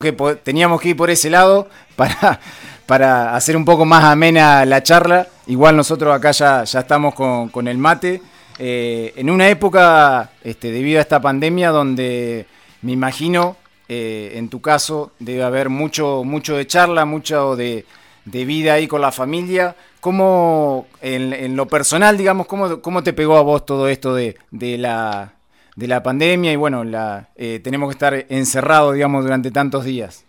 [0.00, 0.12] que
[0.44, 2.38] teníamos que ir por ese lado para,
[2.86, 5.26] para hacer un poco más amena la charla.
[5.48, 8.22] Igual nosotros acá ya, ya estamos con, el mate.
[8.60, 12.46] Eh, en una época, este, debido a esta pandemia, donde
[12.82, 13.56] me imagino,
[13.88, 17.84] eh, en tu caso, debe haber mucho, mucho de charla, mucho de,
[18.24, 19.74] vida ahí con la familia.
[19.98, 24.78] ¿Cómo, en, lo personal, digamos, cómo, cómo, te pegó a vos todo esto de, de
[24.78, 25.32] la,
[25.78, 30.26] de la pandemia y bueno, la, eh, tenemos que estar encerrados, digamos, durante tantos días.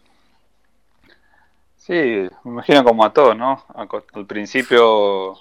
[1.75, 1.93] Sí,
[2.43, 3.65] me imagino como a todos, ¿no?
[4.13, 5.39] Al principio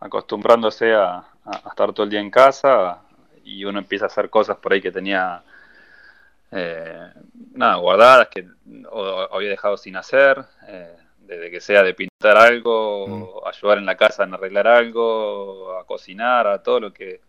[0.00, 1.22] acostumbrándose a,
[1.70, 2.98] estar todo el día en casa
[3.44, 5.40] y uno empieza a hacer cosas por ahí que tenía
[6.50, 7.08] eh,
[7.52, 8.44] nada, guardadas, que
[9.32, 13.48] había dejado sin hacer, eh, desde que sea de pintar algo, mm.
[13.48, 17.27] ayudar en la casa en arreglar algo, a cocinar, a todo lo que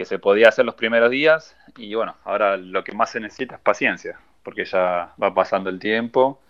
[0.00, 3.56] que se podía hacer los primeros días y bueno, ahora lo que más se necesita
[3.56, 6.40] es paciencia, porque ya va pasando el tiempo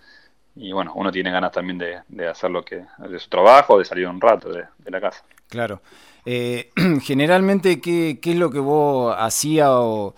[0.54, 4.06] y bueno, uno tiene ganas también de, hacer lo que, de su trabajo, de salir
[4.06, 5.24] un rato de, la casa.
[5.48, 5.80] Claro.
[6.24, 6.70] Eh,
[7.02, 10.14] generalmente, ¿qué, es lo que vos hacías o,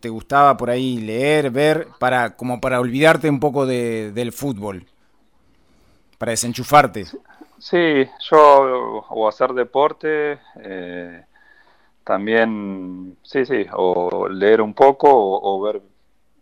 [0.00, 4.86] te gustaba por ahí leer, ver, para como para olvidarte un poco del fútbol?
[6.16, 7.04] Para desenchufarte.
[7.58, 11.24] Sí, yo o hacer deporte, eh,
[12.04, 15.80] también, sí, sí, o leer un poco o, ver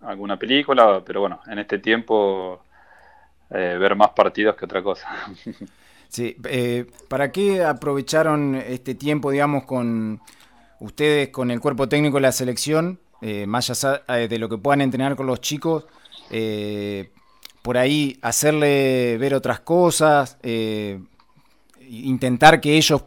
[0.01, 2.61] alguna película, pero bueno, en este tiempo
[3.51, 5.09] eh, ver más partidos que otra cosa.
[6.09, 10.21] Sí, eh, ¿para qué aprovecharon este tiempo, digamos, con
[10.79, 14.83] ustedes, con el cuerpo técnico de la selección, eh, más allá de lo que puedan
[14.83, 15.87] entrenar con los chicos,
[17.63, 20.37] por ahí hacerle ver otras cosas,
[21.93, 23.05] intentar que ellos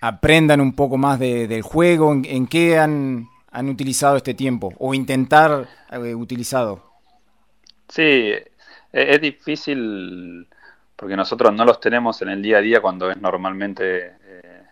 [0.00, 2.12] aprendan un poco más del juego?
[2.12, 3.28] ¿En, qué han,
[3.68, 4.72] utilizado este tiempo?
[4.78, 6.82] ¿O intentar eh, utilizado?
[7.88, 8.44] Sí, e,
[8.92, 10.46] es, difícil
[10.94, 14.62] porque nosotros no los tenemos en el día a día cuando es normalmente eh,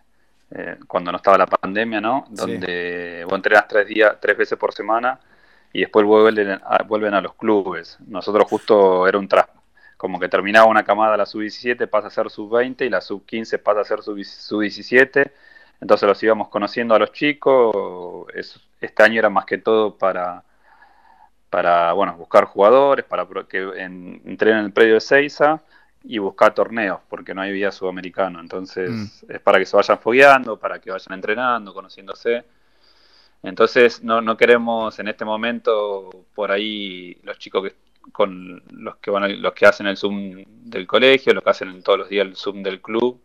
[0.51, 2.27] eh, cuando no estaba la pandemia, ¿no?
[2.31, 5.19] Donde vos entrenas tres días, tres veces por semana
[5.73, 7.99] y después vuelven a, vuelven a los clubes.
[8.07, 9.47] Nosotros justo era un tras,
[9.97, 13.81] como que terminaba una camada la sub-17, pasa a ser sub-20 y la sub-15 pasa
[13.81, 15.31] a ser sub-17.
[15.81, 18.27] Entonces los íbamos conociendo a los chicos.
[18.81, 20.43] este año era más que todo para,
[21.51, 25.63] para bueno, buscar jugadores, para que en, entrenen en el predio de Seiza
[26.03, 28.41] y buscar torneos, porque no hay vía sudamericano.
[28.41, 29.33] Entonces mm.
[29.33, 32.45] es para que se vayan fogueando, para que vayan entrenando, conociéndose.
[33.43, 39.11] Entonces no, no queremos en este momento por ahí los chicos que con los que
[39.11, 42.37] van los que hacen el Zoom del colegio, los que hacen todos los días el
[42.37, 43.21] Zoom del club.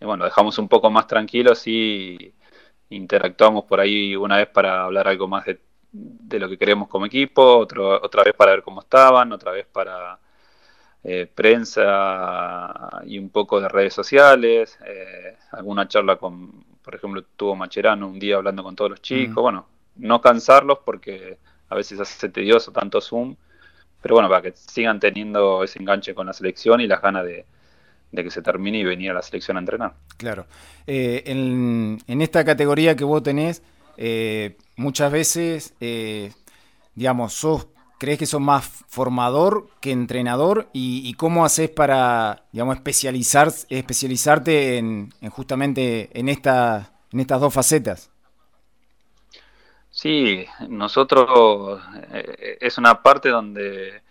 [0.00, 2.34] Y bueno, dejamos un poco más tranquilos y
[2.90, 5.58] interactuamos por ahí una vez para hablar algo más de,
[6.38, 10.18] lo que queremos como equipo, otro, otra vez para ver cómo estaban, otra vez para
[11.04, 17.54] eh, prensa y un poco de redes sociales, eh, alguna charla con, por ejemplo, tuvo
[17.54, 22.28] Macherano un día hablando con todos los chicos, bueno, no cansarlos porque a veces hace
[22.28, 23.36] tedioso tanto Zoom
[24.04, 27.46] pero bueno, para que sigan teniendo ese enganche con la selección y las ganas de,
[28.12, 29.94] que se termine y venir a la selección a entrenar.
[30.18, 30.46] Claro.
[30.86, 33.62] Eh, en, esta categoría que vos tenés,
[33.96, 36.32] eh, muchas veces, eh,
[36.94, 40.68] digamos, sos, ¿crees que sos más formador que entrenador?
[40.74, 48.10] ¿Y, cómo haces para, digamos, especializar, especializarte en, justamente en, esta, en estas dos facetas?
[49.96, 51.80] Sí, nosotros
[52.12, 54.02] eh, es una parte donde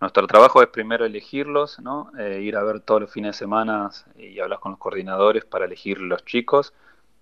[0.00, 2.10] nuestro trabajo es primero elegirlos, ¿no?
[2.18, 5.66] Eh, ir a ver todos los fines de semana y hablar con los coordinadores para
[5.66, 6.74] elegir los chicos,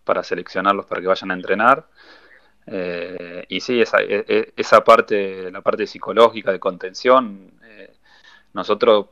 [0.04, 1.88] para seleccionarlos para que vayan a entrenar.
[2.66, 7.52] Eh, y sí, esa, e, e, esa parte, la parte psicológica de contención,
[8.52, 9.06] nosotros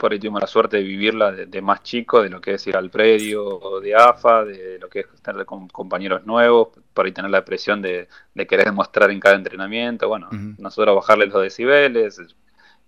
[0.00, 2.74] por ahí tuvimos la suerte de vivirla de, más chico, de lo que es ir
[2.74, 7.30] al predio de AFA, de lo que es estar con compañeros nuevos, por ahí tener
[7.30, 8.08] la presión de,
[8.48, 12.18] querer demostrar en cada entrenamiento, bueno, nosotros bajarles los decibeles,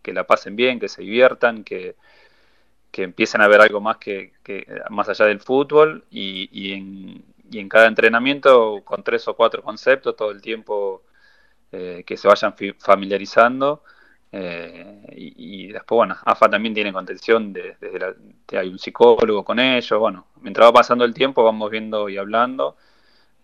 [0.01, 1.97] que la pasen bien, que se diviertan, que,
[2.93, 4.33] empiecen a ver algo más que,
[4.89, 6.05] más allá del fútbol.
[6.11, 11.03] Y, en, y, en, cada entrenamiento con tres o cuatro conceptos todo el tiempo
[11.73, 13.83] eh, que se vayan familiarizando
[14.35, 18.15] eh, y, después, bueno, AFA también tiene contención, desde la,
[18.59, 22.77] hay un psicólogo con ellos, bueno, mientras va pasando el tiempo vamos viendo y hablando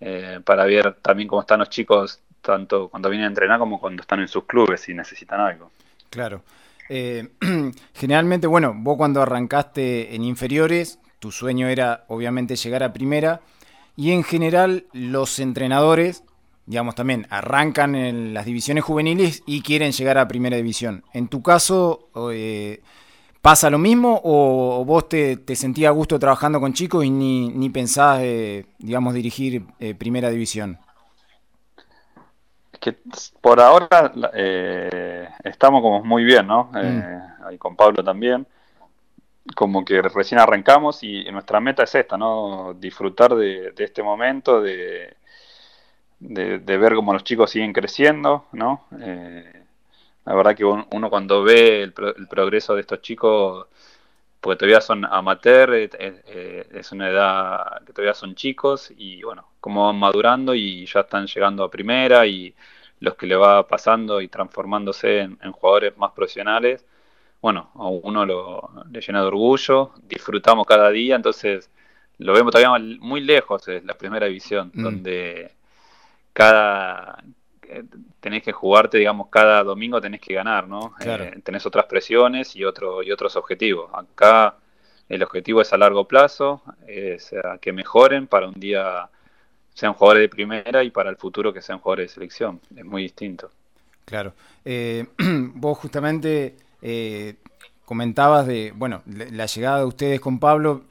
[0.01, 4.01] eh, para ver también cómo están los chicos, tanto cuando vienen a entrenar como cuando
[4.01, 5.71] están en sus clubes, si necesitan algo.
[6.09, 6.43] Claro.
[6.89, 7.29] Eh,
[7.95, 13.41] generalmente, bueno, vos cuando arrancaste en inferiores, tu sueño era obviamente llegar a primera
[13.95, 16.25] y en general los entrenadores
[16.69, 21.03] digamos, también arrancan en las divisiones juveniles y quieren llegar a primera división.
[21.13, 22.83] En tu caso, eh,
[23.43, 27.49] ¿pasa lo mismo o, vos te, te sentías a gusto trabajando con chicos y ni,
[27.49, 28.23] ni pensás,
[28.79, 29.65] digamos, dirigir
[29.99, 30.79] primera división?
[32.81, 32.97] que
[33.41, 36.71] por ahora eh, estamos como muy bien, ¿no?
[36.75, 37.45] Eh, mm.
[37.47, 38.47] ahí con Pablo también.
[39.55, 42.75] Como que recién arrancamos y nuestra meta es esta, ¿no?
[42.75, 45.17] Disfrutar de, este momento, de,
[46.21, 48.87] de, ver cómo los chicos siguen creciendo, ¿no?
[49.01, 49.63] Eh,
[50.25, 53.67] la verdad que uno cuando ve el, el, progreso de estos chicos,
[54.41, 59.99] porque todavía son amateur, es una edad que todavía son chicos y bueno, cómo van
[59.99, 62.55] madurando y ya están llegando a primera y
[63.01, 66.85] los que le va pasando y transformándose en, jugadores más profesionales,
[67.41, 71.71] bueno, a uno lo, le llena de orgullo, disfrutamos cada día, entonces
[72.19, 74.83] lo vemos todavía muy lejos, es la primera división, mm.
[74.83, 75.53] donde
[76.39, 77.25] cada
[77.65, 77.83] eh,
[78.21, 80.95] tenés que jugarte, digamos, cada domingo tenés que ganar, ¿no?
[81.01, 83.91] Eh, tenés otras presiones y, otro, y otros objetivos.
[83.93, 84.55] Acá
[85.09, 89.09] el objetivo es a largo plazo, es a que mejoren para un día
[89.75, 92.61] sean jugadores de primera y para el futuro que sean jugadores de selección.
[92.77, 93.51] Es muy distinto.
[94.05, 94.35] Claro.
[94.65, 95.07] Eh,
[95.55, 97.35] vos justamente eh,
[97.85, 100.85] comentabas de, bueno, la llegada de ustedes con Pablo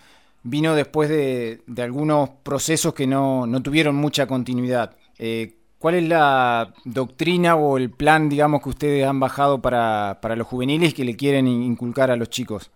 [0.49, 4.95] vino después de, algunos procesos que no, tuvieron mucha continuidad.
[5.19, 10.35] Eh, ¿Cuál es la doctrina o el plan, digamos, que ustedes han bajado para, para
[10.35, 12.71] los juveniles que le quieren inculcar a los chicos?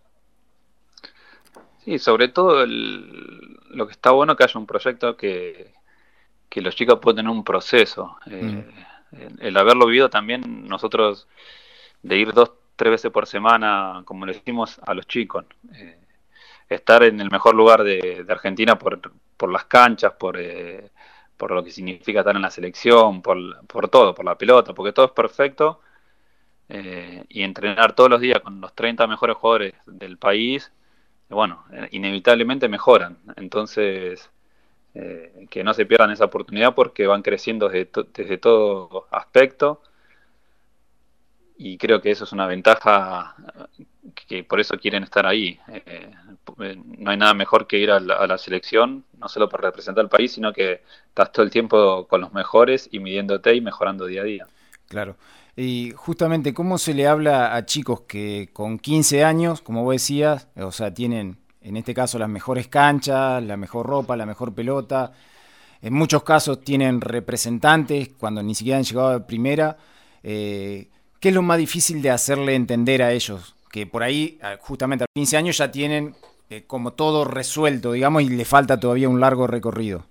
[1.84, 5.74] Sí, sobre todo lo que está bueno que haya un proyecto que,
[6.48, 8.18] que los chicos pueden tener un proceso.
[8.28, 8.66] Eh,
[9.14, 9.26] mm.
[9.40, 11.28] el, haberlo vivido también nosotros
[12.04, 15.98] de ir dos, tres veces por semana, como le decimos a los chicos, eh,
[16.70, 19.02] estar en el mejor lugar de, Argentina por,
[19.38, 20.92] por, las canchas, por, eh,
[21.42, 24.94] por lo que significa estar en la selección, por, por todo, por la pelota, porque
[24.94, 25.82] todo es perfecto.
[27.30, 30.72] y entrenar todos los días con los 30 mejores jugadores del país,
[31.30, 33.18] bueno, inevitablemente mejoran.
[33.38, 34.30] Entonces,
[34.94, 39.82] eh, que no se pierdan esa oportunidad porque van creciendo desde, todo aspecto
[41.58, 43.36] y creo que eso es una ventaja
[44.28, 45.60] que por eso quieren estar ahí.
[45.68, 46.12] Eh,
[46.98, 50.34] no hay nada mejor que ir a la, selección, no solo para representar al país,
[50.34, 54.26] sino que estás todo el tiempo con los mejores y midiéndote y mejorando día a
[54.26, 54.48] día.
[54.88, 55.16] Claro.
[55.56, 60.48] Y justamente, ¿cómo se le habla a chicos que con 15 años, como vos decías,
[60.56, 65.12] o sea, tienen en este caso las mejores canchas, la mejor ropa, la mejor pelota.
[65.82, 69.78] En muchos casos tienen representantes cuando ni siquiera han llegado a primera.
[70.24, 70.90] Eh,
[71.20, 73.56] ¿Qué es lo más difícil de hacerle entender a ellos?
[73.72, 76.16] Que por ahí, justamente a 15 años, ya tienen
[76.52, 80.04] eh, como todo resuelto, digamos, y le falta todavía un largo recorrido.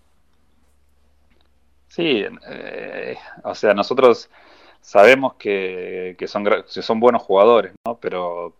[1.89, 4.31] Sí, eh, o sea, nosotros
[4.81, 7.99] sabemos que, son, que son buenos jugadores, ¿no?
[7.99, 8.55] Pero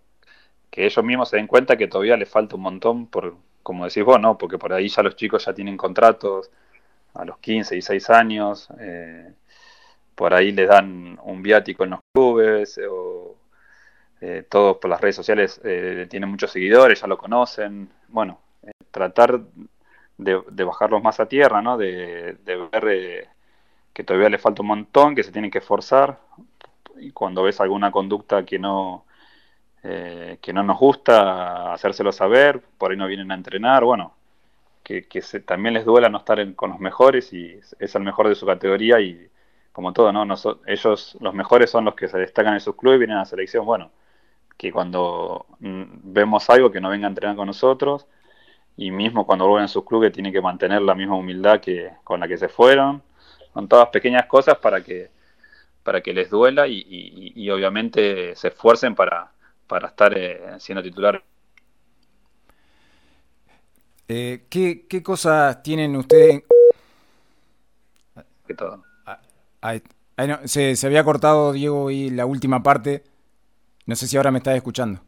[0.71, 4.05] que ellos mismos se den cuenta que todavía les falta un montón, por, como decís
[4.05, 4.37] vos, ¿no?
[4.37, 6.51] Porque por ahí ya los chicos ya tienen contratos
[7.15, 9.33] a los 15 y 6 años, eh,
[10.15, 13.30] por ahí les dan un viático en los clubes, o
[14.21, 17.91] eh, todos por las redes sociales eh, tienen muchos seguidores, ya lo conocen.
[18.09, 18.41] Bueno,
[18.91, 19.41] tratar
[20.19, 21.79] de, bajarlos más a tierra, ¿no?
[21.79, 23.29] De, de ver
[23.93, 26.19] que todavía les falta un montón, que se tienen que esforzar.
[26.99, 29.05] Y cuando ves alguna conducta que no
[29.83, 34.15] eh, que no nos gusta hacérselo saber, por ahí no vienen a entrenar, bueno,
[34.83, 35.03] que,
[35.47, 39.01] también les duela no estar con los mejores y es el mejor de su categoría
[39.01, 39.31] y
[39.73, 40.27] como todo, ¿no?
[40.67, 43.27] ellos, los mejores son los que se destacan en sus clubes y vienen a la
[43.27, 43.91] selección, bueno,
[44.61, 48.07] que cuando mm, vemos algo que no venga a entrenar con nosotros
[48.77, 52.21] y mismo cuando vuelven a sus clubes tienen que mantener la misma humildad que con
[52.21, 53.03] la que se fueron,
[53.55, 55.11] con todas pequeñas cosas para que
[55.83, 59.33] para que les duela y obviamente se esfuercen para,
[59.67, 61.23] para estar eh, siendo titular.
[64.09, 66.43] Eh, ¿qué, ¿qué, cosas tienen ustedes?
[68.45, 68.83] Que todo.
[69.63, 69.79] Ah,
[70.45, 73.05] se, había cortado, Diego, y la última parte.
[73.91, 75.01] No sé si ahora me estás escuchando.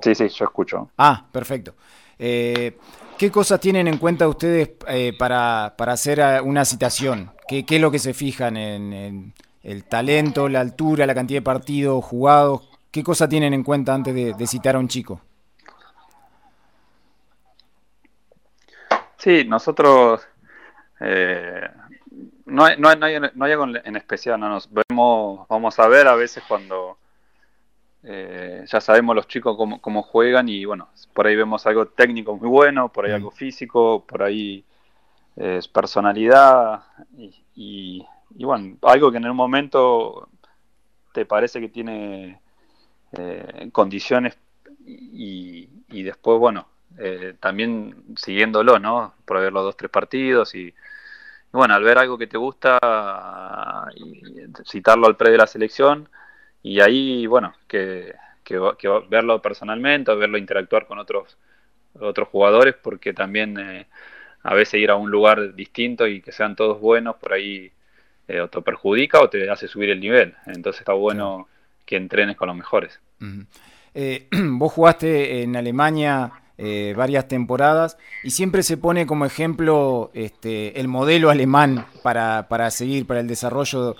[0.00, 0.88] Sí, sí, yo escucho.
[0.96, 1.74] Ah, perfecto.
[2.18, 2.78] Eh,
[3.18, 4.70] ¿Qué cosas tienen en cuenta ustedes
[5.18, 7.32] para, para, hacer una citación?
[7.46, 11.44] ¿Qué, ¿Qué, es lo que se fijan en, el talento, la altura, la cantidad de
[11.44, 12.66] partidos jugados.
[12.90, 15.20] ¿Qué cosa tienen en cuenta antes de, citar a un chico?
[19.18, 20.26] Sí, nosotros
[21.00, 21.68] eh,
[22.46, 26.42] no, hay, no, hay, algo en especial, no nos vemos, vamos a ver a veces
[26.46, 26.98] cuando
[28.02, 32.36] eh, ya sabemos los chicos cómo, cómo, juegan y bueno, por ahí vemos algo técnico
[32.36, 33.14] muy bueno, por ahí mm.
[33.14, 34.64] algo físico, por ahí
[35.36, 36.84] es personalidad
[37.56, 40.28] y, bueno, algo que en el momento
[41.12, 42.40] te parece que tiene
[43.12, 44.36] eh, condiciones
[44.86, 46.66] y, después, bueno,
[46.98, 49.14] eh, también siguiéndolo, ¿no?
[49.24, 50.74] Por ver los dos, tres partidos y,
[51.54, 54.22] bueno, al ver algo que te gusta, y
[54.68, 56.08] citarlo al pre de la selección
[56.62, 58.58] y ahí, bueno, que, que,
[59.08, 61.36] verlo personalmente o verlo interactuar con otros,
[62.00, 63.86] otros jugadores, porque también eh,
[64.42, 67.70] a veces ir a un lugar distinto y que sean todos buenos, por ahí
[68.26, 70.34] eh, o te perjudica o te hace subir el nivel.
[70.46, 71.48] Entonces está bueno
[71.86, 72.98] que entrenes con los mejores.
[73.94, 80.78] Eh, vos jugaste en Alemania eh, varias temporadas y siempre se pone como ejemplo este,
[80.80, 83.96] el modelo alemán para, para seguir, para el desarrollo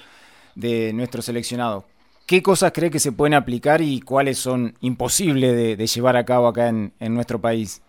[0.55, 1.85] de nuestro seleccionado.
[2.27, 6.49] ¿Qué cosas cree que se pueden aplicar y cuáles son imposibles de, llevar a cabo
[6.49, 7.83] acá en, nuestro país?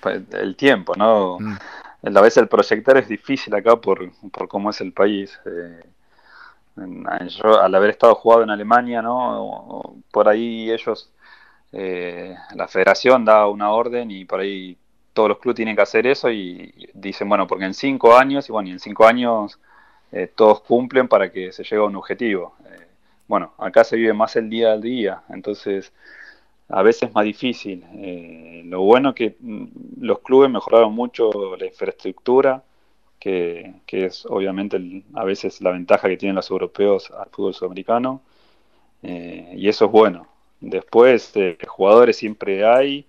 [0.00, 1.38] Pues, el tiempo, ¿no?
[1.40, 1.56] Mm.
[2.16, 5.38] A veces el proyectar es difícil acá por, por cómo es el país.
[5.44, 5.80] Eh,
[7.28, 9.96] yo, al haber estado jugado en Alemania, ¿no?
[10.10, 11.10] Por ahí ellos,
[11.72, 14.76] eh, la federación da una orden y por ahí
[15.12, 18.52] todos los clubes tienen que hacer eso y dicen, bueno, porque en cinco años, y
[18.52, 19.58] bueno, y en cinco años
[20.12, 22.54] eh, todos cumplen para que se llegue a un objetivo.
[23.28, 25.92] bueno, acá se vive más el día al día, entonces
[26.70, 27.84] a veces es más difícil.
[27.94, 29.66] Eh, lo bueno que mm,
[30.00, 32.62] los clubes mejoraron mucho la infraestructura,
[33.18, 38.22] que, es obviamente a veces la ventaja que tienen los europeos al fútbol sudamericano,
[39.02, 40.28] eh, y eso es bueno.
[40.60, 43.06] Después, eh, jugadores siempre hay,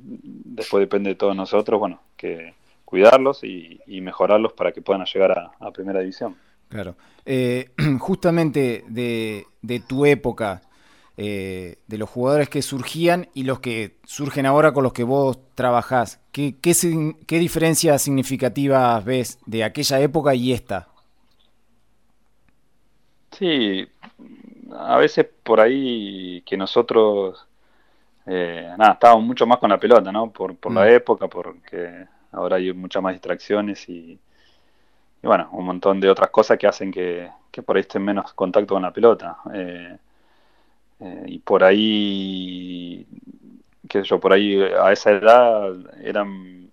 [0.00, 5.70] después depende de todos nosotros, bueno, que cuidarlos y, mejorarlos para que puedan llegar a,
[5.72, 6.36] primera división.
[6.68, 6.96] Claro.
[7.98, 10.62] justamente de, de tu época,
[11.20, 15.40] eh, de los jugadores que surgían y los que surgen ahora con los que vos
[15.56, 16.20] trabajás.
[16.30, 20.86] ¿Qué, qué, diferencias significativas ves de aquella época y esta?
[23.36, 23.84] Sí,
[24.72, 27.46] a veces por ahí que nosotros,
[28.26, 30.30] eh, nada, estábamos mucho más con la pelota, ¿no?
[30.30, 30.88] Por, por la mm.
[30.88, 34.18] época, porque ahora hay muchas más distracciones y,
[35.22, 38.74] bueno, un montón de otras cosas que hacen que, que por ahí estén menos contacto
[38.74, 39.38] con la pelota.
[39.52, 39.98] Eh,
[41.00, 43.06] eh, y por ahí,
[43.88, 45.72] qué sé yo, por ahí a esa edad
[46.02, 46.70] eran,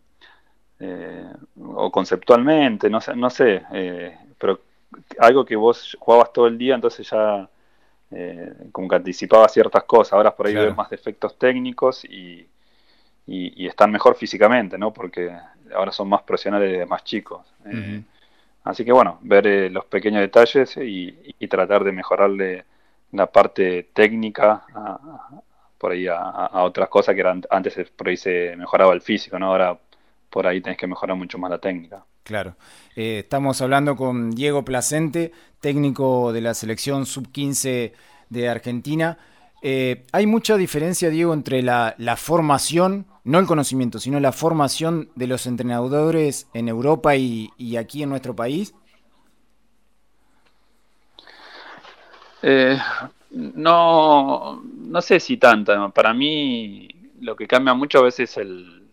[0.80, 1.25] eh,
[1.58, 4.60] o conceptualmente, no sé, no sé eh, pero
[5.20, 7.50] algo que vos jugabas todo el día, entonces ya
[8.72, 10.14] como que anticipaba ciertas cosas.
[10.14, 12.48] Ahora por ahí ves más defectos técnicos y,
[13.28, 14.94] y, están mejor físicamente, ¿no?
[14.94, 15.36] Porque
[15.76, 17.46] ahora son más profesionales más chicos.
[18.64, 22.66] Así que bueno, ver los pequeños detalles y, y tratar de mejorarle
[23.12, 24.66] la parte técnica
[25.78, 29.48] por ahí a, otras cosas que eran, antes por ahí se mejoraba el físico, ¿no?
[29.48, 29.78] Ahora
[30.30, 32.04] por ahí tenés que mejorar mucho más la técnica.
[32.25, 32.55] Claro.
[32.96, 37.94] Eh, estamos hablando con Diego Placente, técnico de la selección sub-15
[38.29, 39.20] de Argentina.
[39.62, 45.27] Eh, hay mucha diferencia, Diego, entre la, formación, no el conocimiento, sino la formación de
[45.27, 48.74] los entrenadores en Europa y, y aquí en nuestro país.
[52.41, 52.75] Eh,
[53.29, 55.89] no, no sé si tanta.
[55.89, 56.89] Para mí
[57.22, 58.88] lo que cambia mucho a veces es el,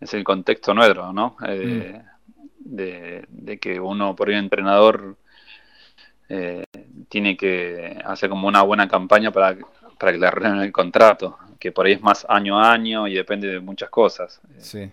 [0.00, 1.36] es el contexto nuestro, ¿no?
[1.46, 2.09] Eh, mm.
[2.60, 5.16] De, que uno, por ahí, entrenador,
[6.28, 6.64] eh,
[7.08, 9.56] tiene que hacer como una buena campaña para,
[9.98, 13.14] para que le arreglen el contrato, que por ahí es más año a año y
[13.14, 14.40] depende de muchas cosas.
[14.58, 14.90] Sí.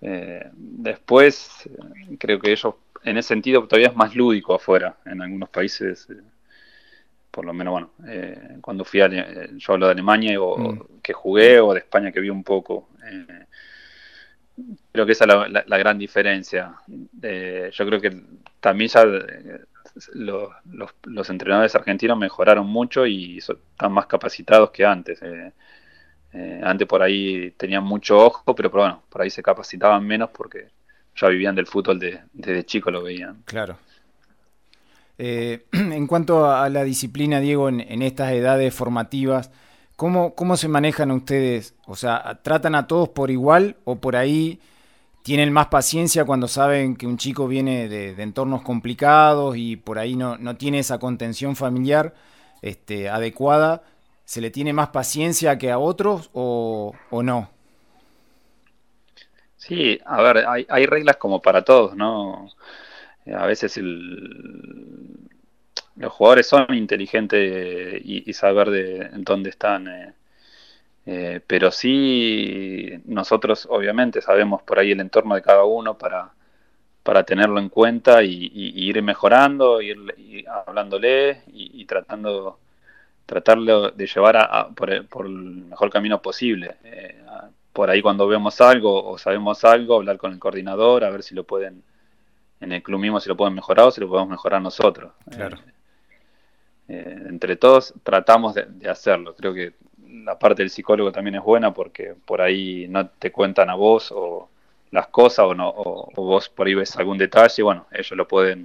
[0.00, 1.68] después,
[2.18, 4.96] creo que ellos, en ese sentido, todavía es más lúdico afuera.
[5.04, 6.08] En algunos países
[7.38, 11.00] por lo menos, bueno, eh, cuando fui a, eh, yo hablo de Alemania o, mm.
[11.00, 12.88] que jugué o de España que vi un poco.
[14.58, 16.74] Eh, creo que esa es la, gran diferencia.
[16.86, 18.22] yo creo que
[18.60, 19.04] también ya
[20.14, 20.50] los,
[21.04, 25.20] los, entrenadores argentinos mejoraron mucho y están más capacitados que antes.
[26.62, 30.68] antes por ahí tenían mucho ojo, pero, bueno, por ahí se capacitaban menos porque
[31.16, 33.42] ya vivían del fútbol de, desde chico lo veían.
[33.44, 33.78] Claro.
[35.18, 39.50] Eh, en cuanto a la disciplina, Diego, en, estas edades formativas,
[39.98, 41.74] ¿cómo, ¿cómo, se manejan ustedes?
[41.84, 44.60] O sea, ¿tratan a todos por igual o por ahí
[45.24, 50.14] tienen más paciencia cuando saben que un chico viene de, entornos complicados y por ahí
[50.14, 52.14] no, no tiene esa contención familiar
[52.62, 53.82] este, adecuada?
[54.24, 57.50] ¿Se le tiene más paciencia que a otros o, o no?
[59.56, 62.48] Sí, a ver, hay, hay reglas como para todos, ¿no?
[63.36, 63.76] a veces
[65.98, 69.88] los jugadores son inteligentes y, saber de en dónde están.
[69.88, 70.12] Eh,
[71.10, 76.32] Eh, pero sí, nosotros obviamente sabemos por ahí el entorno de cada uno para,
[77.02, 79.96] para tenerlo en cuenta y, ir mejorando, ir,
[80.66, 82.58] hablándole y, tratando
[83.24, 85.06] tratarlo de llevar a, por, el,
[85.70, 86.76] mejor camino posible.
[86.84, 87.22] Eh,
[87.72, 91.34] por ahí cuando vemos algo o sabemos algo, hablar con el coordinador, a ver si
[91.34, 91.82] lo pueden,
[92.60, 95.12] en el club mismo si lo pueden mejorar o si lo podemos mejorar nosotros.
[95.30, 95.56] Claro.
[95.56, 95.77] Eh,
[96.88, 99.34] entre todos tratamos de, hacerlo.
[99.36, 99.74] Creo que
[100.06, 104.10] la parte del psicólogo también es buena porque por ahí no te cuentan a vos
[104.10, 104.48] o
[104.90, 108.64] las cosas o, no, o, vos por ahí ves algún detalle, bueno, ellos lo pueden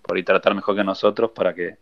[0.00, 1.76] por ahí tratar mejor que nosotros para que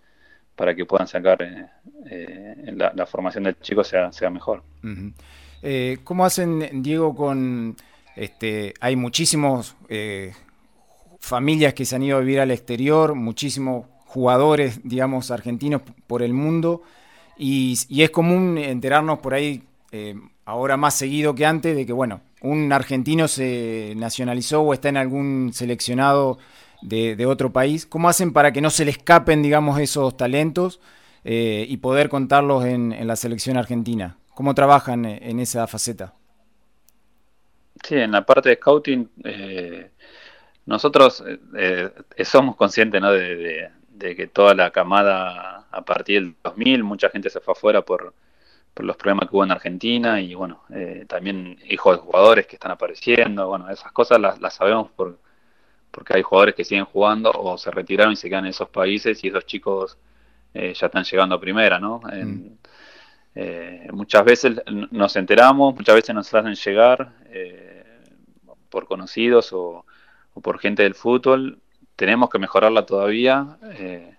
[0.57, 1.67] para que puedan sacar eh,
[2.11, 4.62] eh, la, formación del chico sea, sea mejor.
[6.05, 7.77] ¿Cómo hacen, Diego, con...
[8.15, 9.75] Este, hay muchísimos
[11.19, 16.33] familias que se han ido a vivir al exterior, muchísimos jugadores, digamos, argentinos por el
[16.33, 16.83] mundo.
[17.38, 19.62] Y, es común enterarnos por ahí,
[19.93, 24.88] eh, ahora más seguido que antes, de que, bueno, un argentino se nacionalizó o está
[24.88, 26.38] en algún seleccionado
[26.83, 27.87] de, otro país.
[27.87, 30.81] ¿Cómo hacen para que no se le escapen, digamos, esos talentos
[31.23, 34.17] eh, y poder contarlos en, la selección argentina?
[34.35, 36.14] ¿Cómo trabajan en esa faceta?
[37.85, 39.90] Sí, en la parte de scouting, eh,
[40.67, 41.23] nosotros
[42.25, 43.12] somos conscientes ¿no?
[43.12, 48.14] de que toda la camada a partir del 2000, mucha gente se fue afuera por,
[48.76, 52.71] los problemas que hubo en Argentina y bueno, eh, también hijos de jugadores que están
[52.71, 55.19] apareciendo, bueno, esas cosas las, sabemos por,
[55.90, 59.23] porque hay jugadores que siguen jugando o se retiraron y se quedan en esos países
[59.23, 59.99] y esos chicos
[60.54, 62.00] eh, ya están llegando a primera, ¿no?
[62.00, 62.47] Mm.
[63.35, 67.12] Eh, muchas veces nos enteramos, muchas veces nos hacen llegar
[68.71, 69.85] por conocidos o,
[70.33, 71.61] o por gente del fútbol
[72.00, 74.14] tenemos que mejorarla todavía, eh,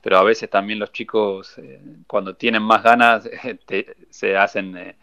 [0.00, 3.28] pero a veces también los chicos, eh, cuando tienen más ganas,
[4.10, 4.94] se hacen, eh,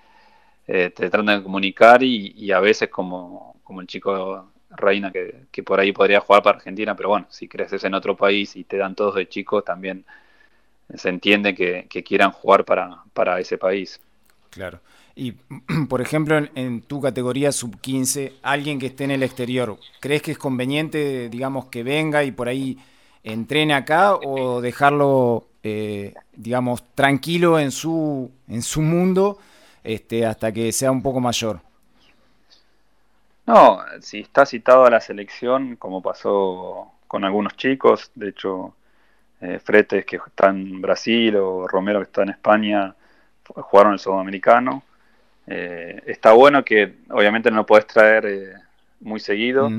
[0.65, 5.91] te tratan de comunicar y, a veces como, como el chico Reina que, por ahí
[5.91, 9.15] podría jugar para Argentina, pero bueno, si creces en otro país y te dan todos
[9.15, 10.05] de chicos, también
[10.95, 13.99] se entiende que, quieran jugar para, para ese país.
[14.53, 14.79] Claro.
[15.15, 15.31] Y,
[15.89, 20.37] por ejemplo, en, tu categoría sub-15, alguien que esté en el exterior, ¿crees que es
[20.37, 22.77] conveniente, digamos, que venga y por ahí
[23.23, 29.39] entrene acá o dejarlo, eh, digamos, tranquilo en su, en su mundo
[29.83, 31.59] este, hasta que sea un poco mayor?
[33.45, 38.73] No, si está citado a la selección, como pasó con algunos chicos, de hecho,
[39.41, 42.95] eh, Fretes que está en Brasil o Romero que está en España,
[43.45, 44.83] jugaron el sudamericano
[45.45, 48.53] eh, está bueno que obviamente no lo puedes traer eh,
[49.01, 49.69] muy seguido,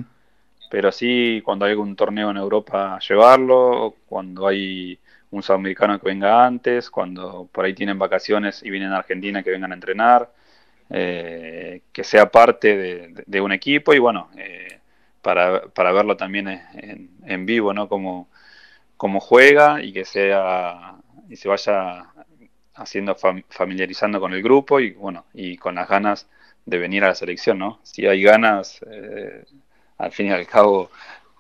[0.71, 4.99] pero sí cuando hay algún torneo en Europa llevarlo, cuando hay
[5.31, 9.51] un sudamericano que venga antes, cuando por ahí tienen vacaciones y vienen a Argentina que
[9.51, 10.31] vengan a entrenar,
[10.91, 14.29] eh, que sea parte de, un equipo y bueno,
[15.23, 17.89] para, para, verlo también en, en vivo, ¿no?
[17.89, 18.29] Como,
[18.97, 20.97] como juega y que sea
[21.29, 22.07] y se vaya
[22.75, 23.17] haciendo
[23.49, 26.27] familiarizando con el grupo y bueno y con las ganas
[26.67, 29.45] de venir a la selección no si hay ganas eh,
[29.99, 30.91] al fin y al cabo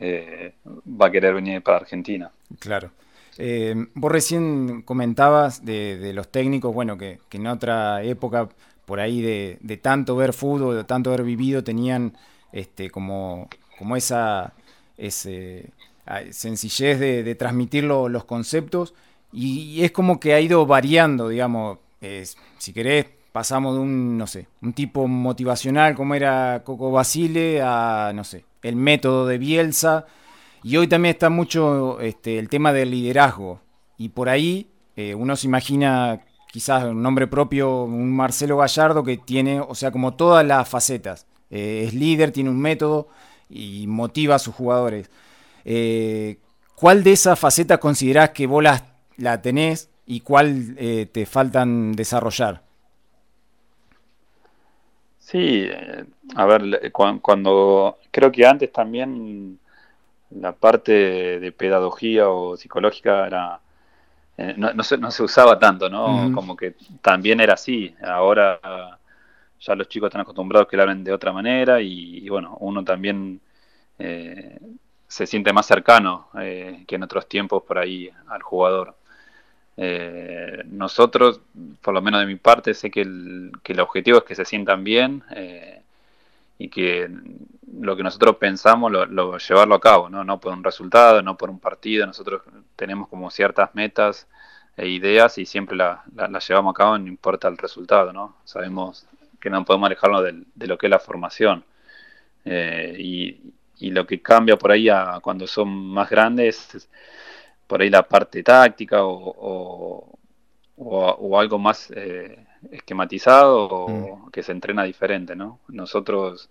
[0.01, 2.31] eh, va a querer venir para Argentina.
[2.59, 2.91] Claro.
[3.39, 8.49] Eh, vos recién comentabas de, los técnicos bueno que, en otra época
[8.85, 12.17] por ahí de, tanto ver fútbol de tanto haber vivido tenían
[12.53, 14.53] este como como esa
[14.97, 15.71] ese,
[16.31, 18.95] sencillez de, transmitir los conceptos
[19.35, 21.79] y, es como que ha ido variando, digamos.
[22.59, 28.13] si querés, pasamos de un, no sé, un tipo motivacional como era Coco Basile a,
[28.15, 30.07] no sé, el método de Bielsa.
[30.63, 33.61] Y hoy también está mucho este, el tema del liderazgo.
[33.99, 36.21] Y por ahí eh, uno se imagina
[36.53, 41.27] quizás un nombre propio, un Marcelo Gallardo que tiene, o sea, como todas las facetas.
[41.51, 43.09] Eh, es líder, tiene un método
[43.51, 45.11] y motiva a sus jugadores.
[45.65, 46.39] Eh,
[46.77, 51.93] ¿Cuál de esas facetas considerás que vos las la tenés y cuál eh, te faltan
[51.93, 52.63] desarrollar?
[55.19, 56.05] Sí, eh,
[56.37, 59.59] a ver, cuando, creo que antes también
[60.31, 63.61] la parte de pedagogía o psicológica era
[64.37, 66.33] eh, no, se, no, se, usaba tanto, ¿no?
[66.35, 67.95] Como que también era así.
[68.03, 68.61] Ahora
[69.61, 73.41] ya los chicos están acostumbrados que lo hablen de otra manera y, bueno, uno también
[73.97, 78.97] se siente más cercano que en otros tiempos por ahí al jugador.
[79.77, 81.41] Eh, nosotros,
[81.83, 84.45] por lo menos de mi parte, sé que el, que el objetivo es que se
[84.45, 85.83] sientan bien eh,
[86.59, 87.11] y que
[87.81, 90.23] lo que nosotros pensamos lo, llevarlo a cabo, ¿no?
[90.23, 92.07] no por un resultado, no por un partido.
[92.07, 92.43] Nosotros
[92.77, 94.29] tenemos como ciertas metas
[94.77, 98.37] e ideas y siempre las la, llevamos a cabo, no importa el resultado, ¿no?
[98.45, 99.07] Sabemos
[99.41, 101.65] que no podemos alejarnos de, lo que es la formación.
[102.45, 103.53] Eh, y,
[103.91, 106.89] lo que cambia por ahí a cuando son más grandes es
[107.67, 110.19] por ahí la parte táctica o,
[111.39, 114.31] algo más eh, esquematizado o mm.
[114.31, 115.61] que se entrena diferente, ¿no?
[115.69, 116.49] Nosotros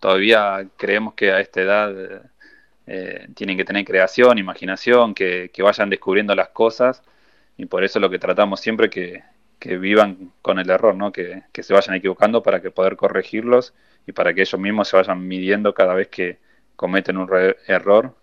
[0.00, 2.22] todavía creemos que a esta edad
[2.86, 7.02] eh, tienen que tener creación, imaginación, que, que vayan descubriendo las cosas
[7.56, 9.22] y por eso lo que tratamos siempre que,
[9.64, 11.10] que vivan con el error, ¿no?
[11.10, 13.72] Que, se vayan equivocando para que poder corregirlos
[14.06, 16.38] y para que ellos mismos se vayan midiendo cada vez que
[16.76, 17.30] cometen un
[17.66, 18.14] error,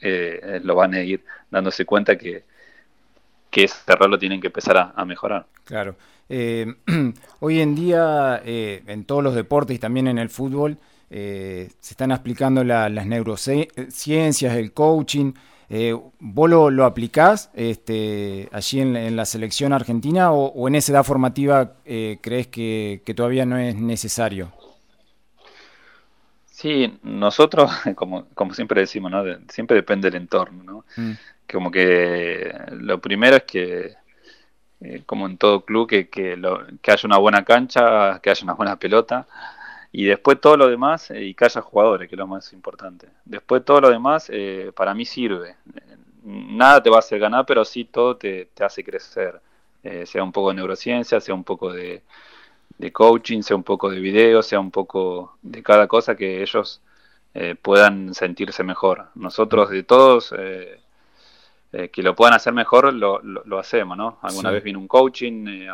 [0.00, 2.44] eh, lo van a ir dándose cuenta que,
[3.50, 5.46] que ese error lo tienen que empezar a, mejorar.
[5.64, 5.96] Claro.
[6.28, 6.74] Eh,
[7.40, 10.78] hoy en día, eh, en todos los deportes y también en el fútbol,
[11.10, 15.32] se están explicando las neurociencias, el coaching.
[15.70, 21.74] Eh, ¿Vos lo, aplicás este, allí en, la selección argentina o, en esa edad formativa
[21.84, 24.52] eh, crees que, todavía no es necesario?
[26.58, 29.22] Sí, nosotros, como, siempre decimos, ¿no?
[29.48, 30.64] siempre depende del entorno.
[30.64, 30.84] ¿no?
[30.96, 31.12] Mm.
[31.48, 33.94] Como que lo primero es que,
[34.80, 36.36] eh, como en todo club, que, que,
[36.82, 39.24] que haya una buena cancha, que haya una buena pelota
[39.92, 43.06] y después todo lo demás, eh, y que haya jugadores, que es lo más importante.
[43.24, 45.54] Después todo lo demás, eh, para mí sirve.
[46.24, 49.40] Nada te va a hacer ganar, pero sí todo te, hace crecer.
[49.84, 52.02] Eh, sea un poco de neurociencia, sea un poco de,
[52.92, 56.80] coaching, sea un poco de video, sea un poco de cada cosa que ellos
[57.62, 59.08] puedan sentirse mejor.
[59.14, 60.34] Nosotros de todos...
[61.70, 64.18] que lo puedan hacer mejor, lo, lo, hacemos, ¿no?
[64.22, 65.66] Alguna vez vino un coaching,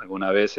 [0.00, 0.58] alguna vez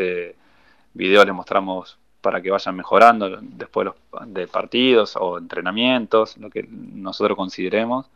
[0.93, 3.89] video le mostramos para que vayan mejorando después
[4.25, 8.09] de partidos o entrenamientos, lo que nosotros consideremos.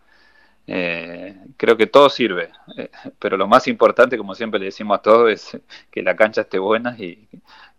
[0.67, 5.01] Eh, creo que todo sirve, eh, pero lo más importante, como siempre le decimos a
[5.01, 7.27] todos, es que la cancha esté buena y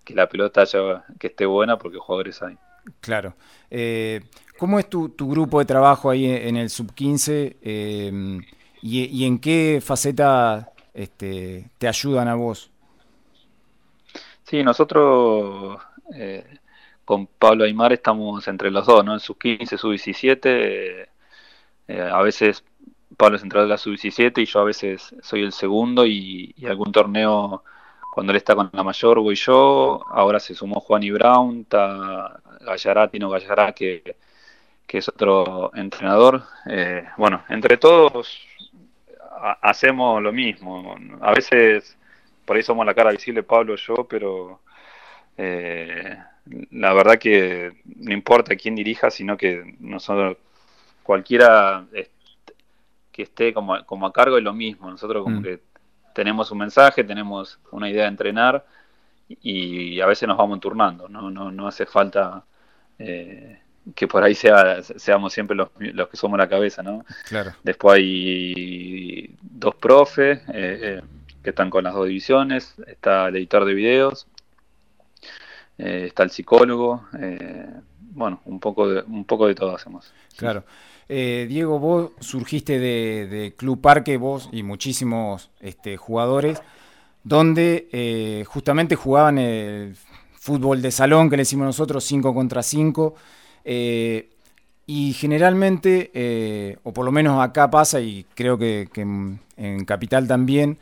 [0.04, 2.56] que la pelota haya, que esté buena porque jugadores hay.
[3.00, 3.34] Claro.
[3.70, 4.20] Eh,
[4.58, 7.56] ¿Cómo es tu, grupo de trabajo ahí en el sub-15
[8.82, 12.70] y, en qué faceta este, te ayudan a vos?
[14.44, 15.80] Sí, nosotros
[16.14, 16.44] eh,
[17.04, 19.14] con Pablo Aymar estamos entre los dos, ¿no?
[19.14, 21.08] En sus 15, sub 17.
[21.88, 22.64] Eh, a veces
[23.16, 26.54] Pablo es entrenador de la sub 17 y yo a veces soy el segundo y,
[26.68, 27.64] algún torneo
[28.12, 30.04] cuando él está con la mayor voy yo.
[30.10, 34.16] Ahora se sumó Juan y Brown, está Gallará, Tino Gallará, que,
[34.86, 36.42] que es otro entrenador.
[36.66, 38.38] Eh, bueno, entre todos
[39.62, 40.94] hacemos lo mismo.
[41.22, 41.96] A veces
[42.44, 44.60] por ahí somos la cara visible Pablo y yo, pero
[45.38, 46.14] eh,
[46.72, 50.36] la verdad que no importa quién dirija, sino que nosotros,
[51.02, 51.86] cualquiera
[53.10, 54.90] que esté como, a cargo es lo mismo.
[54.90, 55.42] Nosotros como mm.
[55.42, 55.71] que
[56.14, 58.64] tenemos un mensaje, tenemos una idea de entrenar
[59.28, 62.44] y a veces nos vamos turnando, no, no, no hace falta
[62.98, 63.58] eh,
[63.94, 67.04] que por ahí sea, seamos siempre los, los, que somos la cabeza, ¿no?
[67.26, 67.52] Claro.
[67.62, 71.00] Después hay dos profes eh,
[71.42, 74.26] que están con las dos divisiones, está el editor de videos,
[75.78, 77.66] eh, está el psicólogo, eh,
[77.98, 80.12] bueno, un poco, de, un poco de todo hacemos.
[80.36, 80.64] Claro.
[81.14, 86.62] Eh, Diego, vos surgiste de, Club Parque, vos y muchísimos este, jugadores,
[87.22, 89.94] donde justamente jugaban el
[90.32, 93.14] fútbol de salón, que le decimos nosotros, 5 contra 5.
[94.86, 100.78] y generalmente, o por lo menos acá pasa, y creo que, en Capital también,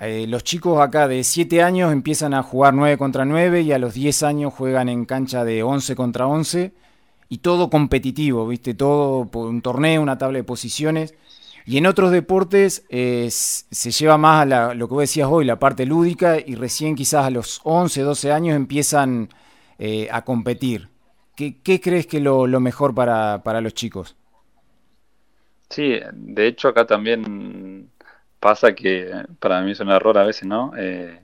[0.00, 3.78] eh, los chicos acá de 7 años empiezan a jugar 9 contra 9 y a
[3.78, 6.72] los 10 años juegan en cancha de 11 contra 11
[7.28, 8.74] y todo competitivo, ¿viste?
[8.74, 11.14] Todo por un torneo, una tabla de posiciones.
[11.66, 15.58] Y en otros deportes eh, se lleva más a lo que vos decías hoy, la
[15.58, 19.30] parte lúdica, y recién quizás a los 11, 12 años empiezan
[19.78, 20.88] eh, a competir.
[21.36, 24.14] ¿Qué, crees que es lo, mejor para, para los chicos?
[25.70, 27.90] Sí, de hecho acá también
[28.38, 29.10] pasa que
[29.40, 30.72] para mí es un error a veces, ¿no?
[30.76, 31.18] Eh,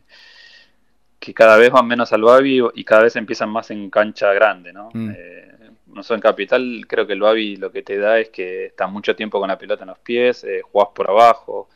[1.18, 4.72] que cada vez van menos al Babi y cada vez empiezan más en cancha grande,
[4.72, 4.88] ¿no?
[4.94, 5.10] Mm.
[5.14, 5.49] Eh,
[5.92, 8.90] no sé, en Capital creo que el Babi lo que te da es que estás
[8.90, 11.68] mucho tiempo con la pelota en los pies, eh, jugás por abajo.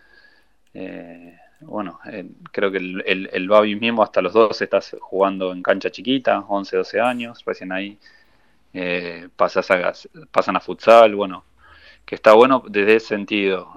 [0.74, 2.00] Eh, bueno,
[2.53, 6.40] creo que el, el, el, Babi mismo hasta los dos estás jugando en cancha chiquita,
[6.48, 7.98] 11, 12 años, recién ahí
[9.37, 9.92] pasas a,
[10.31, 11.44] pasan a futsal, bueno,
[12.05, 13.72] que está bueno desde ese sentido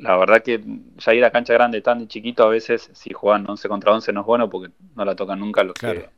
[0.00, 0.62] la verdad que
[0.96, 4.20] ya ir a cancha grande tan chiquito a veces, si juegan 11 contra 11 no
[4.20, 6.08] es bueno porque no la tocan nunca los que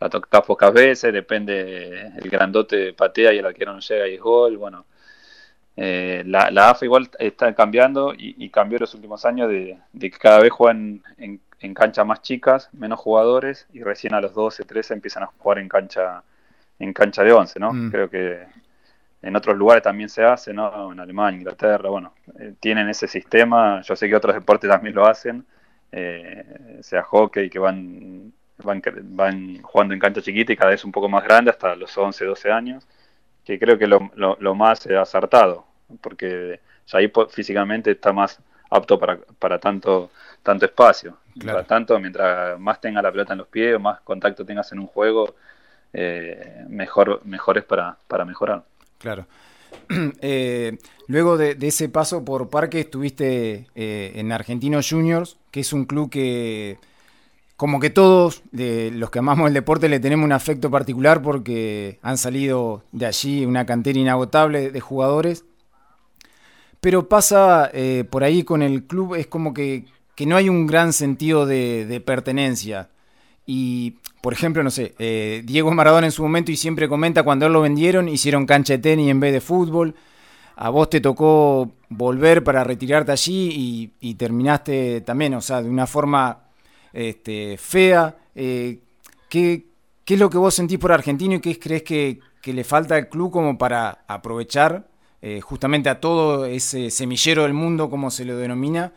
[0.00, 4.20] la tocan pocas veces, depende, el grandote patea y el arquero no llega y es
[4.20, 4.86] gol, bueno.
[5.76, 10.10] eh, la, la, AFA igual está cambiando y, cambió en los últimos años de, que
[10.10, 14.64] cada vez juegan en, en canchas más chicas, menos jugadores, y recién a los 12,
[14.64, 16.22] 13 empiezan a jugar en cancha
[16.80, 17.72] en cancha de 11, ¿no?
[17.72, 17.90] Mm.
[17.90, 18.38] Creo que
[19.22, 20.92] en otros lugares también se hace, ¿no?
[20.92, 25.06] En Alemania, Inglaterra, bueno, eh, tienen ese sistema, yo sé que otros deportes también lo
[25.06, 25.44] hacen,
[25.92, 30.92] eh, sea hockey, que van, van, van jugando en cancha chiquita y cada vez un
[30.92, 32.86] poco más grande, hasta los 11, 12 años,
[33.44, 35.64] que creo que lo, lo, lo más acertado,
[36.00, 40.10] porque ya ahí físicamente está más apto para, para tanto,
[40.42, 41.18] tanto espacio.
[41.38, 41.64] Claro.
[41.64, 45.36] tanto, mientras más tenga la pelota en los pies, más contacto tengas en un juego,
[45.92, 48.62] eh, mejor, mejor para, para mejorar.
[48.98, 49.26] Claro.
[50.20, 55.84] Eh, luego de, ese paso por Parque estuviste eh, en Argentinos Juniors, que es un
[55.84, 56.78] club que,
[57.60, 62.16] como que todos los que amamos el deporte, le tenemos un afecto particular porque han
[62.16, 65.44] salido de allí una cantera inagotable de jugadores.
[66.80, 69.84] Pero pasa eh, por ahí con el club, es como que,
[70.24, 72.88] no hay un gran sentido de, pertenencia.
[73.44, 77.44] Y, por ejemplo, no sé, eh, Diego Maradona en su momento y siempre comenta cuando
[77.44, 79.94] él lo vendieron, hicieron cancha de tenis en vez de fútbol.
[80.56, 85.86] A vos te tocó volver para retirarte allí y, terminaste también, o sea, de una
[85.86, 86.46] forma
[86.92, 88.16] este, fea.
[88.34, 88.80] Eh,
[89.28, 89.66] ¿qué,
[90.06, 93.08] es lo que vos sentís por Argentino y qué crees que, que le falta al
[93.08, 94.90] club como para aprovechar
[95.22, 98.92] eh, justamente a todo ese semillero del mundo, como se lo denomina,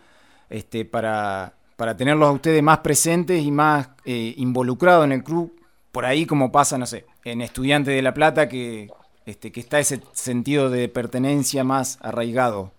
[0.50, 5.54] este, para, para tenerlos a ustedes más presentes y más eh, involucrados en el club,
[5.92, 8.90] por ahí como pasa, no sé, en Estudiantes de La Plata, que,
[9.26, 12.72] este, que está ese sentido de pertenencia más arraigado.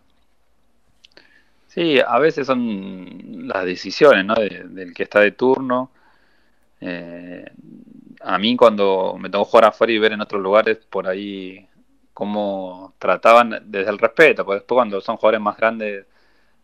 [1.74, 4.34] Sí, a veces son las decisiones ¿no?
[4.34, 5.90] del que está de turno.
[6.80, 7.44] Eh,
[8.20, 11.66] a mí cuando me tengo que jugar afuera y ver en otros lugares, por ahí
[12.12, 16.06] cómo trataban desde el respeto, porque después cuando son jugadores más grandes,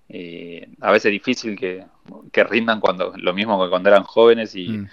[0.09, 1.85] eh, a veces es difícil que,
[2.45, 4.89] rindan cuando lo mismo que cuando eran jóvenes y mm.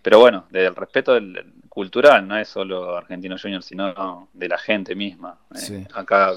[0.00, 4.58] pero bueno, desde el respeto del, cultural, no es solo Argentino Junior, sino de la
[4.58, 5.38] gente misma.
[5.54, 6.32] Eh, acá,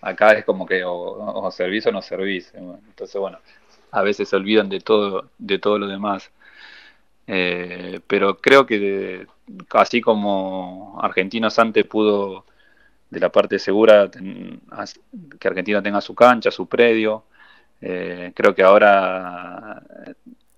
[0.00, 2.52] acá es como que o, o servís o no servís.
[2.54, 3.38] Entonces, bueno,
[3.90, 6.30] a veces se olvidan de todo, de todo lo demás.
[7.26, 9.26] Eh, pero creo que
[9.70, 12.44] así como Argentinos antes pudo
[13.10, 17.24] de la parte segura que Argentina tenga su cancha, su predio.
[17.80, 19.82] Eh, creo que ahora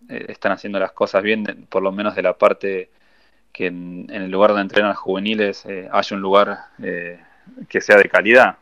[0.09, 2.91] eh, están haciendo las cosas bien, por lo menos de la parte
[3.53, 6.59] que en, el lugar donde entrenan juveniles eh, haya un lugar
[7.69, 8.57] que sea de calidad,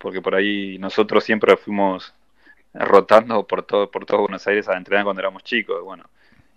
[0.00, 2.14] porque por ahí nosotros siempre fuimos
[2.72, 5.82] rotando por todo, por todo Buenos Aires a entrenar cuando éramos chicos.
[5.84, 6.04] Bueno,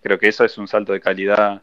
[0.01, 1.62] creo que eso es un salto de calidad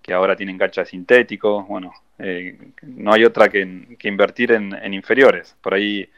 [0.00, 3.60] que ahora tienen canchas sintéticos, bueno, eh, no hay otra que,
[4.04, 5.56] invertir en, inferiores.
[5.60, 6.08] Por ahí,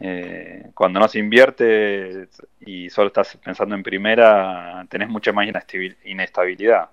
[0.00, 2.28] eh, cuando no se invierte
[2.60, 5.46] y solo estás pensando en primera, tenés mucha más
[6.04, 6.88] inestabilidad.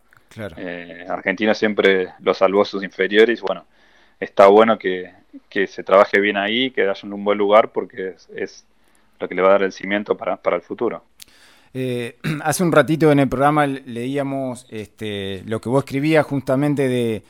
[0.58, 3.66] Eh, Argentina siempre lo salvó sus inferiores, bueno,
[4.20, 5.16] está bueno que,
[5.68, 8.66] se trabaje bien ahí, que haya un buen lugar porque es,
[9.20, 11.04] lo que le va a dar el cimiento para, para el futuro.
[11.74, 17.24] Eh, hace un ratito en el programa leíamos este, lo que vos escribías justamente de,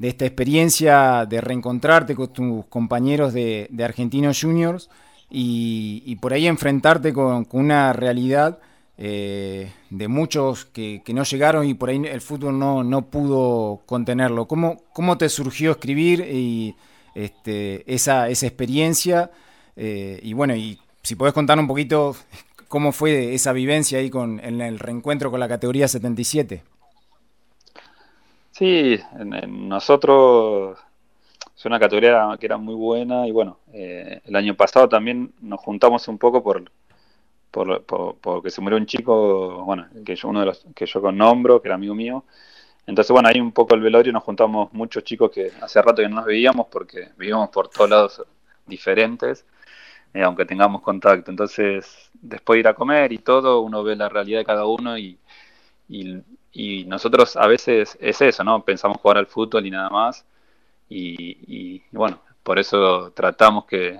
[0.00, 4.90] esta experiencia de reencontrarte con tus compañeros de, Argentinos Juniors
[5.30, 8.58] y, por ahí enfrentarte con, una realidad
[8.98, 14.46] eh, de muchos que, no llegaron y por ahí el fútbol no, pudo contenerlo.
[14.46, 16.76] ¿Cómo, ¿Cómo, te surgió escribir y,
[17.14, 19.30] este, esa, esa experiencia?
[19.76, 22.16] Eh, y bueno, y si podés contar un poquito
[22.68, 26.62] ¿Cómo fue esa vivencia ahí con, en el reencuentro con la categoría 77?
[28.50, 30.78] Sí, en, nosotros
[31.56, 35.60] es una categoría que era muy buena y bueno, eh, el año pasado también nos
[35.60, 36.64] juntamos un poco por,
[37.64, 37.84] por,
[38.20, 41.68] porque se murió un chico, bueno, que yo, uno de los que yo nombro, que
[41.68, 42.24] era amigo mío.
[42.86, 46.08] Entonces, bueno, ahí un poco el velorio nos juntamos muchos chicos que hace rato que
[46.08, 48.22] no nos veíamos porque vivíamos por todos lados
[48.66, 49.44] diferentes.
[50.14, 51.30] Eh, aunque tengamos contacto.
[51.30, 54.96] Entonces, después de ir a comer y todo, uno ve la realidad de cada uno
[54.98, 55.18] y,
[56.86, 58.64] nosotros a veces es eso, ¿no?
[58.64, 60.24] Pensamos jugar al fútbol y nada más.
[60.88, 63.98] Y, bueno, por eso tratamos que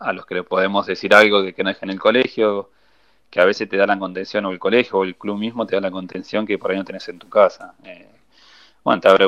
[0.00, 2.70] a los que le podemos decir algo de que no dejen el colegio,
[3.30, 5.76] que a veces te da la contención o el colegio o el club mismo te
[5.76, 7.74] da la contención que por ahí no tenés en tu casa.
[7.84, 8.08] Eh,
[8.84, 9.26] bueno, te abre,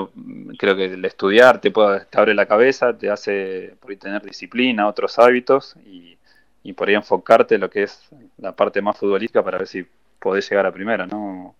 [0.59, 4.23] creo que el estudiar te, puede, te abre la cabeza, te hace por ahí tener
[4.23, 6.17] disciplina, otros hábitos y,
[6.63, 9.87] y por ahí enfocarte en lo que es la parte más futbolística para ver si
[10.19, 11.57] podés llegar a primera, ¿no?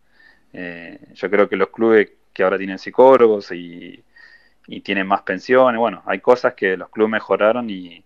[0.53, 4.03] Eh, yo creo que los clubes que ahora tienen psicólogos y,
[4.67, 8.05] y tienen más pensiones, bueno, hay cosas que los clubes mejoraron y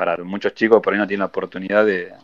[0.00, 2.14] para muchos chicos por ahí no tienen la oportunidad de,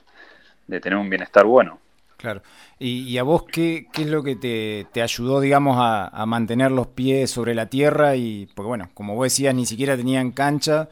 [0.80, 1.78] tener un bienestar bueno.
[2.16, 2.40] Claro.
[2.78, 7.30] ¿Y, a vos qué, qué, es lo que te, ayudó, digamos, a, mantener los pies
[7.30, 8.16] sobre la tierra?
[8.16, 10.88] Y, porque bueno, como vos decías, ni siquiera tenían cancha,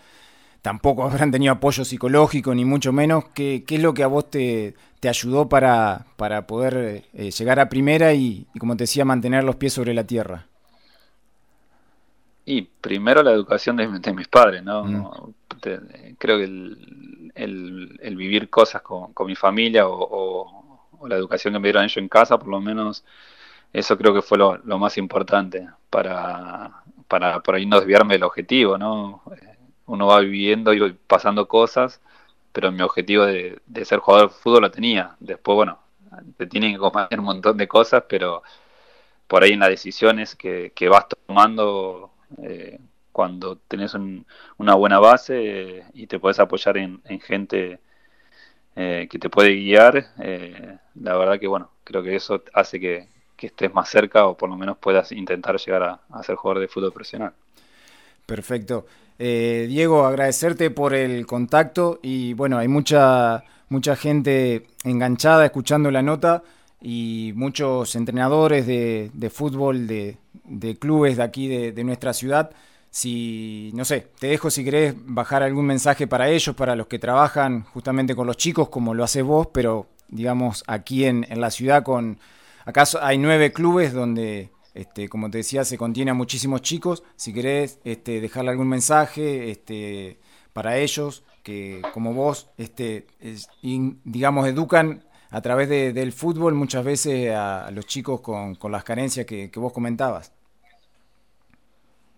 [0.61, 3.31] tampoco habrán tenido apoyo psicológico, ni mucho menos.
[3.33, 7.71] ¿Qué, es lo que a vos te, te ayudó para, para poder eh, llegar a
[7.71, 10.49] primera y, como te decía, mantener los pies sobre la tierra?
[12.47, 14.85] Y primero la educación de, mis padres, ¿no?
[14.85, 15.35] Mm.
[16.19, 20.79] creo que el, vivir cosas con, mi familia o,
[21.09, 23.05] la educación que me dieron ellos en casa, por lo menos,
[23.73, 28.79] eso creo que fue lo, más importante para, para por ahí no desviarme del objetivo,
[28.79, 29.23] ¿no?
[29.87, 32.01] Uno va viviendo y pasando cosas,
[32.53, 35.17] pero mi objetivo de, ser jugador de fútbol lo tenía.
[35.21, 35.79] Después, bueno,
[36.37, 38.43] te tienen que comer un montón de cosas, pero
[39.27, 42.79] por ahí en las decisiones que, que vas tomando eh,
[43.13, 43.95] cuando tenés
[44.59, 47.79] una buena base eh, y te puedes apoyar en, gente
[48.75, 53.75] eh, que te puede guiar, la verdad que bueno, creo que eso hace que, estés
[53.75, 57.35] más cerca o por lo menos puedas intentar llegar a, ser jugador de fútbol profesional.
[58.25, 58.87] Perfecto.
[59.19, 66.43] Diego, agradecerte por el contacto y bueno, hay mucha, mucha gente enganchada escuchando la nota
[66.87, 70.19] y muchos entrenadores de, fútbol de,
[70.79, 72.51] clubes de aquí de, nuestra ciudad.
[72.91, 76.99] Si, no sé, te dejo si querés bajar algún mensaje para ellos, para los que
[76.99, 81.83] trabajan justamente con los chicos, como lo haces vos, pero digamos aquí en, la ciudad
[81.83, 82.19] con...
[82.67, 87.03] Acá hay nueve clubes donde, este, como te decía, se contiene a muchísimos chicos.
[87.17, 90.19] Si querés este, dejarle algún mensaje este,
[90.53, 93.07] para ellos, que como vos, este,
[94.05, 95.03] digamos, educan
[95.35, 100.33] a través del fútbol muchas veces a, los chicos con, las carencias que, vos comentabas.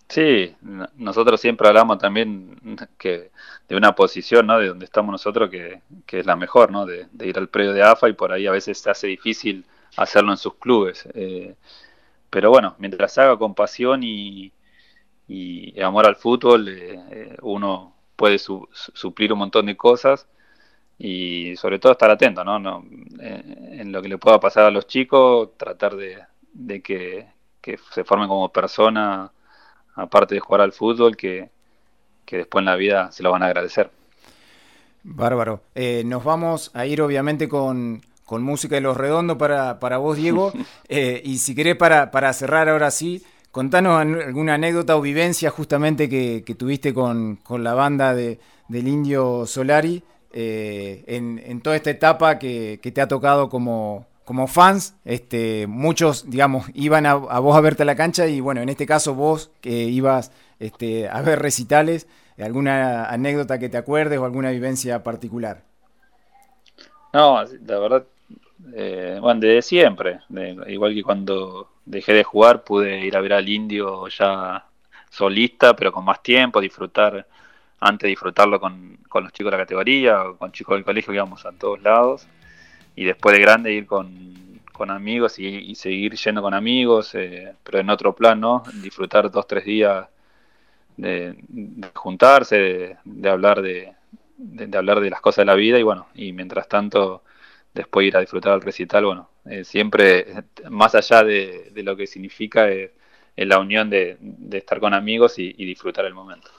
[0.06, 0.54] Sí,
[0.96, 2.60] nosotros siempre hablamos también
[2.98, 3.30] que
[3.68, 4.58] de una posición, ¿no?
[4.58, 6.84] De donde estamos nosotros, que, es la mejor, ¿no?
[6.84, 9.64] De, ir al predio de AFA y por ahí a veces se hace difícil
[9.96, 11.08] hacerlo en sus clubes.
[11.14, 11.54] Eh,
[12.28, 14.52] pero bueno, mientras haga con pasión y,
[15.82, 20.26] amor al fútbol, eh, eh, uno puede suplir un montón de cosas
[20.98, 22.58] y sobre todo estar atento ¿no?
[22.58, 22.84] no
[23.20, 27.26] eh, en lo que le pueda pasar a los chicos, tratar de, que,
[27.92, 29.30] se formen como persona,
[29.94, 31.50] aparte de jugar al fútbol, que,
[32.30, 33.90] después en la vida se lo van a agradecer.
[35.02, 35.60] Bárbaro.
[35.74, 40.52] Eh, nos vamos a ir obviamente con, música de Los Redondos para, para vos, Diego.
[40.88, 46.08] Eh, y si querés, para, para cerrar ahora sí, contanos alguna anécdota o vivencia justamente
[46.08, 50.02] que, tuviste con, con la banda de, del Indio Solari.
[50.38, 54.06] Eh, en, toda esta etapa que, te ha tocado como,
[54.48, 54.94] fans.
[55.06, 58.84] Este, muchos, digamos, iban a, vos a verte a la cancha y bueno, en este
[58.84, 62.06] caso vos que ibas este, a ver recitales,
[62.38, 65.62] ¿alguna anécdota que te acuerdes o alguna vivencia particular?
[67.14, 68.04] No, la verdad,
[68.74, 70.20] eh, bueno, desde siempre,
[70.66, 74.66] igual que cuando dejé de jugar pude ir a ver al indio ya
[75.08, 77.26] solista, pero con más tiempo, disfrutar
[77.80, 81.46] antes disfrutarlo con, los chicos de la categoría o con chicos del colegio que íbamos
[81.46, 82.26] a todos lados
[82.94, 84.36] y después de grande ir con,
[84.90, 88.62] amigos y, seguir yendo con amigos, eh, pero en otro plan, ¿no?
[88.82, 90.06] Disfrutar dos, tres días
[90.98, 91.34] de,
[91.94, 93.94] juntarse, de, hablar de,
[94.76, 97.22] hablar de las cosas de la vida y bueno, y mientras tanto
[97.72, 100.26] después ir a disfrutar el recital, bueno, eh, siempre
[100.68, 102.90] más allá de, lo que significa es
[103.36, 104.18] la unión de,
[104.52, 106.50] estar con amigos y disfrutar el momento.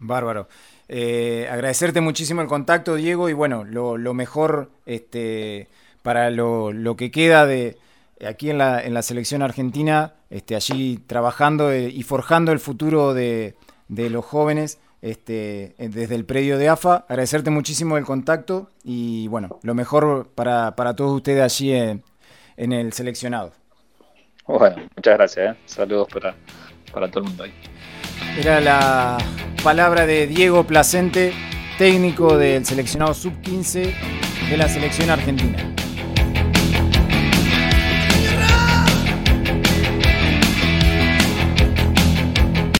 [0.00, 0.48] Bárbaro.
[0.88, 5.68] Eh, agradecerte muchísimo el contacto, Diego, y bueno, lo, mejor este,
[6.02, 7.76] para lo, que queda de
[8.26, 13.14] aquí en la, en la selección argentina, este, allí trabajando eh, y forjando el futuro
[13.14, 13.54] de,
[13.88, 17.04] los jóvenes este, desde el predio de AFA.
[17.08, 22.02] Agradecerte muchísimo el contacto y bueno, lo mejor para, todos ustedes allí en,
[22.56, 23.52] el seleccionado.
[24.46, 25.56] Bueno, muchas gracias.
[25.56, 25.58] ¿eh?
[25.64, 26.34] Saludos para,
[26.92, 27.52] para todo el mundo ahí.
[28.38, 29.18] Era la
[29.62, 31.32] palabra de Diego Placente,
[31.78, 33.94] técnico del seleccionado sub-15
[34.50, 35.79] de la selección argentina.